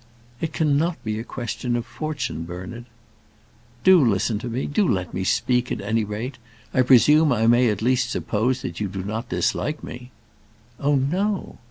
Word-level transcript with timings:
"It 0.41 0.51
cannot 0.51 0.97
be 1.03 1.19
a 1.19 1.23
question 1.23 1.75
of 1.75 1.85
fortune, 1.85 2.43
Bernard." 2.43 2.85
"Do 3.83 4.03
listen 4.03 4.39
to 4.39 4.47
me. 4.49 4.65
Do 4.65 4.87
let 4.87 5.13
me 5.13 5.23
speak, 5.23 5.71
at 5.71 5.79
any 5.79 6.03
rate. 6.03 6.39
I 6.73 6.81
presume 6.81 7.31
I 7.31 7.45
may 7.45 7.69
at 7.69 7.83
least 7.83 8.09
suppose 8.09 8.63
that 8.63 8.79
you 8.79 8.87
do 8.87 9.03
not 9.03 9.29
dislike 9.29 9.83
me." 9.83 10.09
"Oh, 10.79 10.95
no." 10.95 11.59